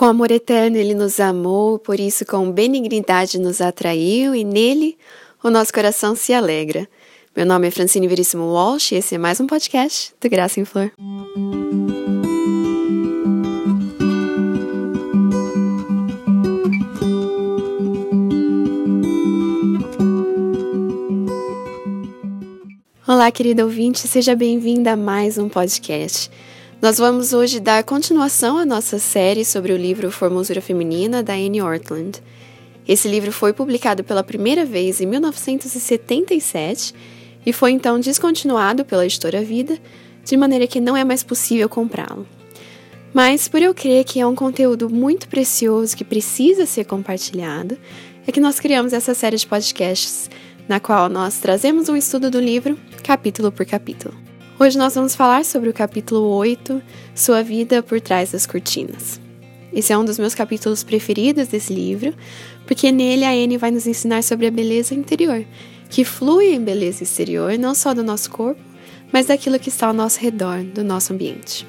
[0.00, 4.96] Com amor eterno ele nos amou, por isso com benignidade nos atraiu e nele
[5.44, 6.88] o nosso coração se alegra.
[7.36, 10.64] Meu nome é Francine Veríssimo Walsh e esse é mais um podcast do Graça em
[10.64, 10.90] Flor.
[23.06, 26.30] Olá, querido ouvinte, seja bem-vinda a mais um podcast.
[26.82, 31.60] Nós vamos hoje dar continuação à nossa série sobre o livro Formosura Feminina da Anne
[31.60, 32.22] Ortland.
[32.88, 36.94] Esse livro foi publicado pela primeira vez em 1977
[37.44, 39.78] e foi então descontinuado pela editora Vida,
[40.24, 42.26] de maneira que não é mais possível comprá-lo.
[43.12, 47.76] Mas por eu crer que é um conteúdo muito precioso que precisa ser compartilhado,
[48.26, 50.30] é que nós criamos essa série de podcasts
[50.66, 54.29] na qual nós trazemos um estudo do livro capítulo por capítulo.
[54.62, 56.82] Hoje nós vamos falar sobre o capítulo 8,
[57.14, 59.18] Sua Vida por Trás das Cortinas.
[59.72, 62.12] Esse é um dos meus capítulos preferidos desse livro,
[62.66, 65.46] porque nele a Anne vai nos ensinar sobre a beleza interior,
[65.88, 68.60] que flui em beleza exterior, não só do nosso corpo,
[69.10, 71.66] mas daquilo que está ao nosso redor, do nosso ambiente.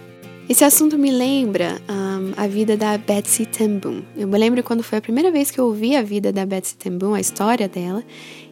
[0.50, 4.03] Esse assunto me lembra um, a vida da Betsy Tambun.
[4.17, 6.76] Eu me lembro quando foi a primeira vez que eu ouvi a vida da Betsy
[6.76, 8.03] Tambun, a história dela,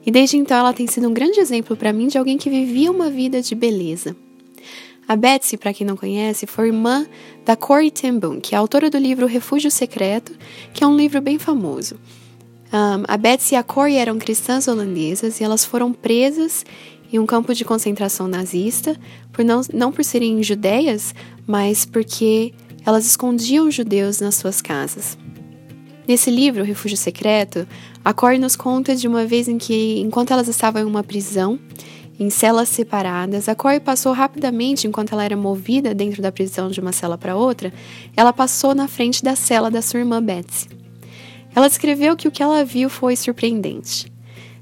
[0.05, 2.89] e desde então ela tem sido um grande exemplo para mim de alguém que vivia
[2.89, 4.15] uma vida de beleza.
[5.07, 7.07] A Betsy, para quem não conhece, foi irmã
[7.43, 10.33] da Corey ten Boom, que é autora do livro Refúgio Secreto,
[10.73, 11.95] que é um livro bem famoso.
[12.71, 16.63] Um, a Betsy e a Corey eram cristãs holandesas e elas foram presas
[17.11, 18.95] em um campo de concentração nazista,
[19.31, 21.15] por não, não por serem judeias,
[21.47, 22.53] mas porque
[22.85, 25.17] elas escondiam judeus nas suas casas.
[26.07, 27.67] Nesse livro, Refúgio Secreto,
[28.03, 31.59] a Corey nos conta de uma vez em que, enquanto elas estavam em uma prisão,
[32.19, 36.81] em celas separadas, a Corey passou rapidamente enquanto ela era movida dentro da prisão de
[36.81, 37.71] uma cela para outra,
[38.15, 40.67] ela passou na frente da cela da sua irmã Betsy.
[41.55, 44.11] Ela descreveu que o que ela viu foi surpreendente.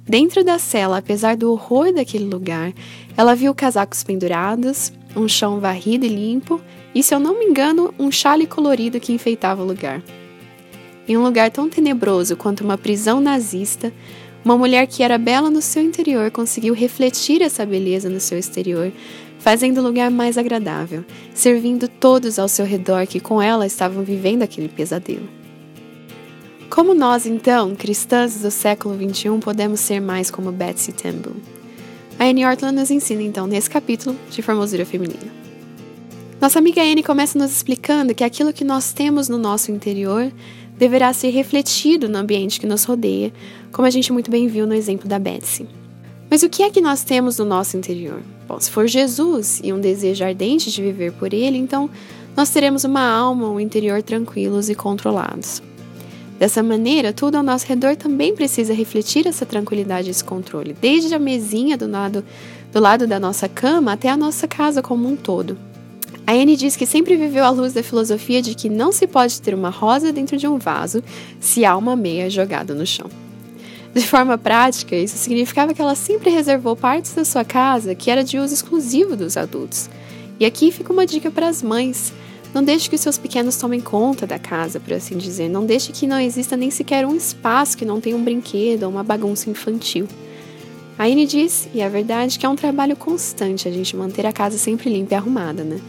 [0.08, 2.72] Dentro da cela, apesar do horror daquele lugar,
[3.18, 6.62] ela viu casacos pendurados, um chão varrido e limpo
[6.94, 10.02] e, se eu não me engano, um chale colorido que enfeitava o lugar.
[11.08, 13.92] Em um lugar tão tenebroso quanto uma prisão nazista,
[14.48, 18.94] uma mulher que era bela no seu interior conseguiu refletir essa beleza no seu exterior,
[19.40, 21.04] fazendo o lugar mais agradável,
[21.34, 25.28] servindo todos ao seu redor que com ela estavam vivendo aquele pesadelo.
[26.70, 31.34] Como nós, então, cristãs do século XXI, podemos ser mais como Betsy Temple?
[32.18, 35.30] A Anne Ortland nos ensina, então, nesse capítulo de Formosura Feminina.
[36.40, 40.32] Nossa amiga Anne começa nos explicando que aquilo que nós temos no nosso interior
[40.78, 43.34] deverá ser refletido no ambiente que nos rodeia,
[43.72, 45.68] como a gente muito bem viu no exemplo da Betsy.
[46.30, 48.22] Mas o que é que nós temos no nosso interior?
[48.48, 51.90] Bom, se for Jesus e um desejo ardente de viver por Ele, então
[52.36, 55.62] nós teremos uma alma, um interior tranquilos e controlados.
[56.38, 61.16] Dessa maneira, tudo ao nosso redor também precisa refletir essa tranquilidade e esse controle, desde
[61.16, 62.24] a mesinha do lado,
[62.72, 65.58] do lado da nossa cama até a nossa casa como um todo.
[66.28, 69.42] A Anne diz que sempre viveu à luz da filosofia de que não se pode
[69.42, 71.02] ter uma rosa dentro de um vaso
[71.40, 73.10] se há uma meia jogada no chão.
[73.96, 78.26] De forma prática, isso significava que ela sempre reservou partes da sua casa que era
[78.26, 79.90] de uso exclusivo dos adultos.
[80.38, 82.12] E aqui fica uma dica para as mães.
[82.54, 85.48] Não deixe que os seus pequenos tomem conta da casa, por assim dizer.
[85.48, 88.90] Não deixe que não exista nem sequer um espaço que não tenha um brinquedo ou
[88.90, 90.06] uma bagunça infantil.
[91.00, 94.34] A Anne diz, e é verdade, que é um trabalho constante a gente manter a
[94.34, 95.80] casa sempre limpa e arrumada, né?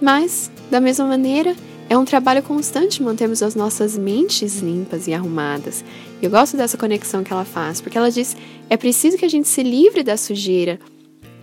[0.00, 1.54] Mas, da mesma maneira,
[1.88, 5.84] é um trabalho constante mantermos as nossas mentes limpas e arrumadas.
[6.20, 8.36] Eu gosto dessa conexão que ela faz, porque ela diz:
[8.70, 10.80] é preciso que a gente se livre da sujeira,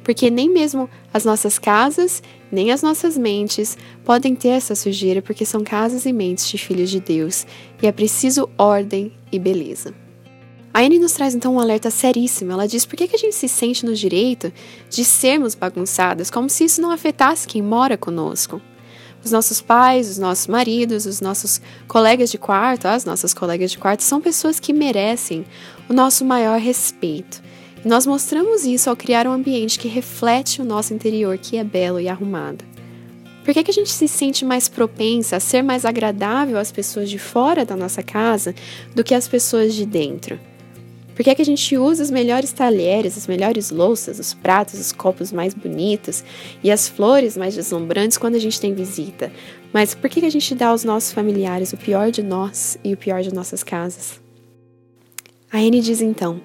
[0.03, 5.45] porque nem mesmo as nossas casas, nem as nossas mentes podem ter essa sujeira, porque
[5.45, 7.45] são casas e mentes de filhos de Deus,
[7.81, 10.00] e é preciso ordem e beleza.
[10.73, 12.53] A Anne nos traz então um alerta seríssimo.
[12.53, 14.53] Ela diz por que, que a gente se sente no direito
[14.89, 18.61] de sermos bagunçadas, como se isso não afetasse quem mora conosco.
[19.23, 23.77] Os nossos pais, os nossos maridos, os nossos colegas de quarto, as nossas colegas de
[23.77, 25.45] quarto, são pessoas que merecem
[25.89, 27.44] o nosso maior respeito.
[27.83, 31.63] E nós mostramos isso ao criar um ambiente que reflete o nosso interior, que é
[31.63, 32.63] belo e arrumado.
[33.44, 37.09] Por que, que a gente se sente mais propensa a ser mais agradável às pessoas
[37.09, 38.56] de fora da nossa casa
[38.95, 40.39] do que às pessoas de dentro?
[41.16, 44.80] Por que, é que a gente usa os melhores talheres, as melhores louças, os pratos,
[44.80, 46.24] os copos mais bonitos
[46.63, 49.31] e as flores mais deslumbrantes quando a gente tem visita?
[49.74, 52.94] Mas por que, que a gente dá aos nossos familiares o pior de nós e
[52.94, 54.22] o pior de nossas casas?
[55.52, 56.42] A Anne diz então: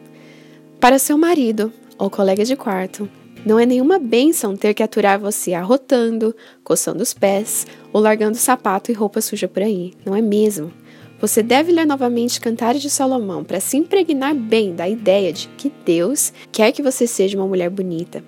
[0.81, 3.09] Para seu marido ou colega de quarto,
[3.47, 6.35] Não é nenhuma bênção ter que aturar você arrotando,
[6.65, 9.95] coçando os pés ou largando sapato e roupa suja por aí.
[10.05, 10.73] Não é mesmo?
[11.19, 15.73] Você deve ler novamente Cantares de Salomão para se impregnar bem da ideia de que
[15.85, 18.23] Deus quer que você seja uma mulher bonita.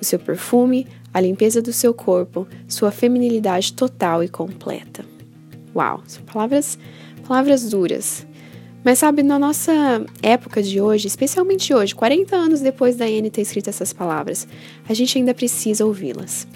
[0.00, 5.02] O seu perfume, a limpeza do seu corpo, sua feminilidade total e completa.
[5.74, 6.78] Uau, são palavras,
[7.26, 8.26] palavras duras.
[8.84, 9.72] Mas sabe, na nossa
[10.22, 14.46] época de hoje, especialmente hoje, 40 anos depois da Anne ter escrito essas palavras,
[14.86, 16.46] a gente ainda precisa ouvi-las.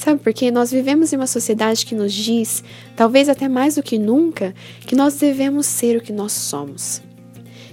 [0.00, 0.50] Sabe por quê?
[0.50, 2.64] Nós vivemos em uma sociedade que nos diz,
[2.96, 4.54] talvez até mais do que nunca,
[4.86, 7.02] que nós devemos ser o que nós somos.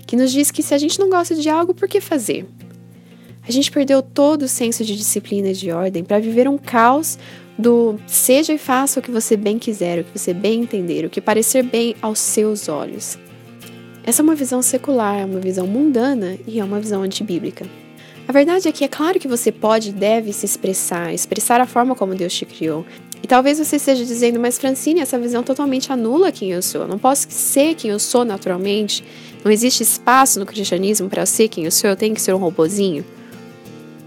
[0.06, 2.46] Que nos diz que se a gente não gosta de algo, por que fazer?
[3.48, 7.18] A gente perdeu todo o senso de disciplina e de ordem para viver um caos
[7.58, 11.10] do seja e faça o que você bem quiser, o que você bem entender, o
[11.10, 13.18] que parecer bem aos seus olhos.
[14.04, 17.66] Essa é uma visão secular, é uma visão mundana e é uma visão antibíblica.
[18.28, 21.66] A verdade é que é claro que você pode e deve se expressar, expressar a
[21.66, 22.86] forma como Deus te criou.
[23.24, 26.82] E talvez você esteja dizendo, mas Francine, essa visão totalmente anula quem eu sou.
[26.82, 29.02] Eu não posso ser quem eu sou naturalmente.
[29.46, 31.90] Não existe espaço no cristianismo para ser quem eu sou.
[31.90, 33.06] Eu tenho que ser um robozinho.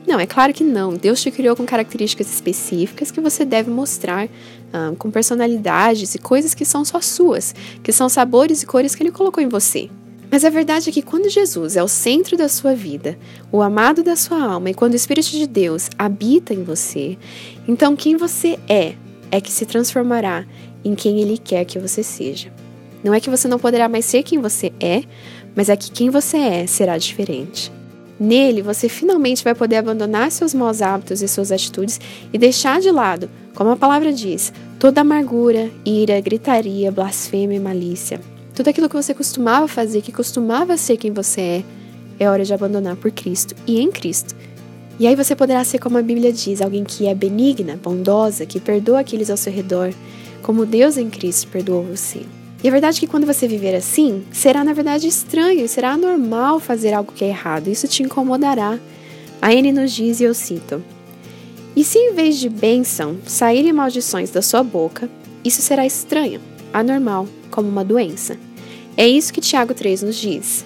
[0.06, 0.94] Não, é claro que não.
[0.94, 4.28] Deus te criou com características específicas que você deve mostrar,
[4.72, 9.02] ah, com personalidades e coisas que são só suas, que são sabores e cores que
[9.02, 9.88] Ele colocou em você.
[10.30, 13.18] Mas a verdade é que quando Jesus é o centro da sua vida,
[13.50, 17.18] o amado da sua alma, e quando o Espírito de Deus habita em você,
[17.66, 18.94] então quem você é
[19.30, 20.46] é que se transformará
[20.84, 22.52] em quem Ele quer que você seja.
[23.02, 25.02] Não é que você não poderá mais ser quem você é,
[25.56, 27.72] mas é que quem você é será diferente.
[28.18, 31.98] Nele, você finalmente vai poder abandonar seus maus hábitos e suas atitudes
[32.32, 38.20] e deixar de lado, como a palavra diz, toda amargura, ira, gritaria, blasfêmia e malícia.
[38.60, 41.64] Tudo aquilo que você costumava fazer, que costumava ser quem você é,
[42.18, 44.36] é hora de abandonar por Cristo e em Cristo.
[44.98, 48.60] E aí você poderá ser como a Bíblia diz, alguém que é benigna, bondosa, que
[48.60, 49.94] perdoa aqueles ao seu redor,
[50.42, 52.20] como Deus em Cristo perdoou você.
[52.62, 56.60] E a verdade é que quando você viver assim, será na verdade estranho, será anormal
[56.60, 58.78] fazer algo que é errado, isso te incomodará.
[59.40, 60.84] A N nos diz, e eu cito:
[61.74, 65.08] E se em vez de bênção saírem maldições da sua boca,
[65.42, 66.42] isso será estranho,
[66.74, 68.36] anormal, como uma doença.
[69.00, 70.62] É isso que Tiago 3 nos diz.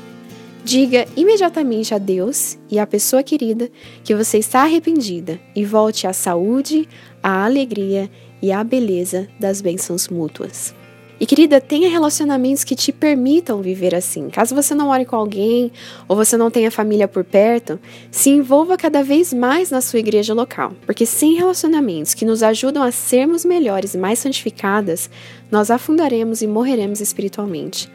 [0.65, 3.71] Diga imediatamente a Deus e à pessoa querida
[4.03, 6.89] que você está arrependida e volte à saúde,
[7.23, 8.11] à alegria
[8.43, 10.75] e à beleza das bênçãos mútuas.
[11.21, 14.29] E querida, tenha relacionamentos que te permitam viver assim.
[14.31, 15.71] Caso você não ore com alguém
[16.09, 17.79] ou você não tenha família por perto,
[18.11, 22.83] se envolva cada vez mais na sua igreja local, porque sem relacionamentos que nos ajudam
[22.83, 25.09] a sermos melhores e mais santificadas,
[25.53, 27.89] nós afundaremos e morreremos espiritualmente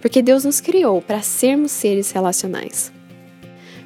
[0.00, 2.92] porque Deus nos criou para sermos seres relacionais.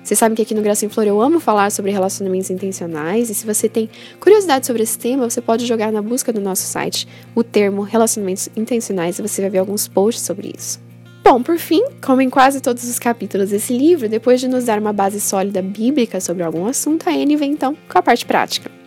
[0.02, 3.34] Você sabe que aqui no Graça em Flor eu amo falar sobre relacionamentos intencionais e
[3.34, 7.06] se você tem curiosidade sobre esse tema, você pode jogar na busca do nosso site
[7.34, 10.80] o termo relacionamentos intencionais e você vai ver alguns posts sobre isso.
[11.22, 14.78] Bom, por fim, como em quase todos os capítulos desse livro, depois de nos dar
[14.78, 18.79] uma base sólida bíblica sobre algum assunto, a Anne vem então com a parte prática.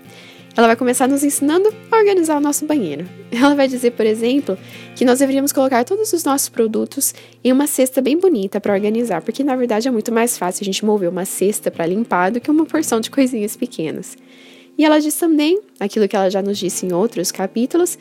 [0.56, 3.08] Ela vai começar nos ensinando a organizar o nosso banheiro.
[3.32, 4.58] Ela vai dizer, por exemplo,
[4.96, 7.14] que nós deveríamos colocar todos os nossos produtos
[7.44, 10.66] em uma cesta bem bonita para organizar, porque na verdade é muito mais fácil a
[10.66, 14.16] gente mover uma cesta para limpar do que uma porção de coisinhas pequenas.
[14.78, 17.98] E ela diz também, aquilo que ela já nos disse em outros capítulos,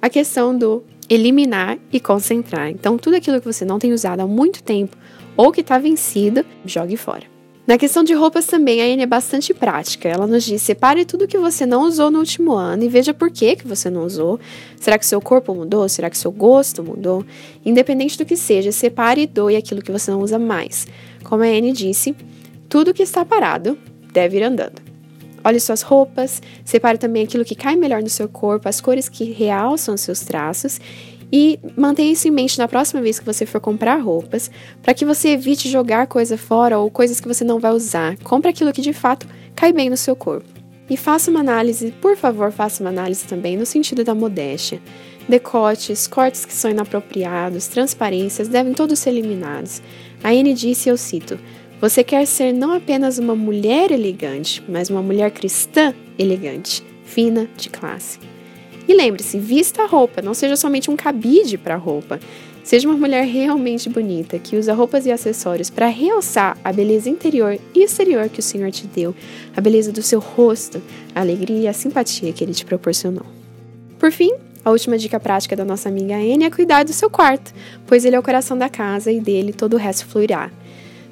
[0.00, 2.68] a questão do eliminar e concentrar.
[2.68, 4.96] Então, tudo aquilo que você não tem usado há muito tempo
[5.36, 7.33] ou que está vencido, jogue fora.
[7.66, 10.06] Na questão de roupas também, a Anne é bastante prática.
[10.06, 13.30] Ela nos diz: separe tudo que você não usou no último ano e veja por
[13.30, 14.38] que, que você não usou.
[14.78, 15.88] Será que seu corpo mudou?
[15.88, 17.24] Será que seu gosto mudou?
[17.64, 20.86] Independente do que seja, separe e doe aquilo que você não usa mais.
[21.22, 22.14] Como a Anne disse,
[22.68, 23.78] tudo que está parado
[24.12, 24.82] deve ir andando.
[25.42, 29.24] Olhe suas roupas, separe também aquilo que cai melhor no seu corpo, as cores que
[29.24, 30.80] realçam seus traços
[31.36, 34.48] e mantenha isso em mente na próxima vez que você for comprar roupas,
[34.80, 38.16] para que você evite jogar coisa fora ou coisas que você não vai usar.
[38.18, 40.46] Compre aquilo que de fato cai bem no seu corpo.
[40.88, 44.80] E faça uma análise, por favor, faça uma análise também no sentido da modéstia.
[45.28, 49.82] Decotes, cortes que são inapropriados, transparências devem todos ser eliminados.
[50.22, 51.36] A Anne disse, eu cito,
[51.80, 57.70] você quer ser não apenas uma mulher elegante, mas uma mulher cristã elegante, fina, de
[57.70, 58.20] classe.
[58.86, 62.20] E lembre-se, vista a roupa, não seja somente um cabide para a roupa.
[62.62, 67.58] Seja uma mulher realmente bonita, que usa roupas e acessórios para realçar a beleza interior
[67.74, 69.14] e exterior que o Senhor te deu,
[69.54, 70.80] a beleza do seu rosto,
[71.14, 73.26] a alegria e a simpatia que ele te proporcionou.
[73.98, 74.32] Por fim,
[74.64, 77.52] a última dica prática da nossa amiga Anne é cuidar do seu quarto,
[77.86, 80.50] pois ele é o coração da casa e dele todo o resto fluirá.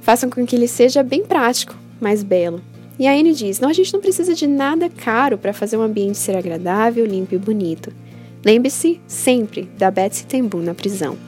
[0.01, 2.63] Façam com que ele seja bem prático, mas belo.
[3.03, 5.83] E a Anne diz: não, a gente não precisa de nada caro para fazer um
[5.83, 7.93] ambiente ser agradável, limpo e bonito.
[8.45, 11.19] Lembre-se sempre da Betsy Tembu na prisão.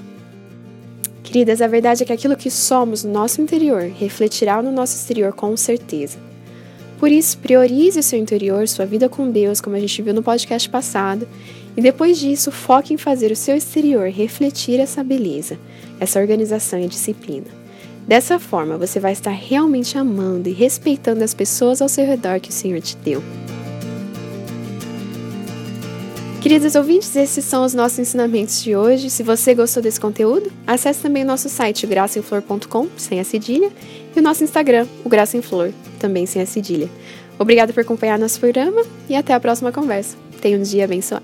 [1.25, 5.33] Queridas, a verdade é que aquilo que somos no nosso interior refletirá no nosso exterior
[5.33, 6.17] com certeza.
[6.97, 10.23] Por isso, priorize o seu interior, sua vida com Deus, como a gente viu no
[10.23, 11.27] podcast passado,
[11.77, 15.59] e depois disso, foque em fazer o seu exterior refletir essa beleza,
[15.99, 17.64] essa organização e disciplina.
[18.07, 22.51] Dessa forma, você vai estar realmente amando e respeitando as pessoas ao seu redor que
[22.51, 23.23] o Senhor te deu.
[26.43, 29.09] Queridos ouvintes, esses são os nossos ensinamentos de hoje.
[29.09, 33.73] Se você gostou desse conteúdo, acesse também o nosso site, graçaemflor.com, sem a cedilha,
[34.15, 36.91] e o nosso Instagram, o Graça em Flor, também sem a cedilha.
[37.39, 40.19] Obrigada por acompanhar nosso programa e até a próxima conversa.
[40.43, 41.24] Tenha um dia abençoado.